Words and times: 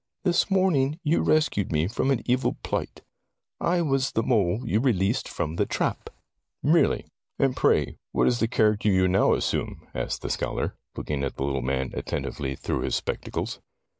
This 0.23 0.49
morning 0.49 0.99
you 1.03 1.21
rescued 1.21 1.71
me 1.71 1.87
from 1.87 2.09
an 2.09 2.23
evil 2.25 2.57
plight; 2.63 3.03
I 3.59 3.83
was 3.83 4.13
the 4.13 4.23
mole 4.23 4.63
you 4.67 4.79
released 4.79 5.29
from 5.29 5.57
the 5.57 5.67
trap." 5.67 6.05
Tales 6.05 6.07
of 6.63 6.67
Modern 6.69 6.73
Germany 6.73 6.87
17 6.87 7.05
''Really! 7.05 7.45
And 7.45 7.55
pray, 7.55 7.97
what 8.11 8.25
is 8.27 8.39
the 8.39 8.47
char 8.47 8.75
acter 8.75 8.85
you 8.85 9.07
now 9.07 9.33
assume?" 9.35 9.85
asked 9.93 10.23
the 10.23 10.31
scholar, 10.31 10.75
lookin'g 10.97 11.23
at 11.23 11.35
the 11.35 11.43
little 11.43 11.61
man 11.61 11.91
attentively 11.93 12.55
through 12.55 12.79
his 12.81 12.95
spectacles. 12.95 13.59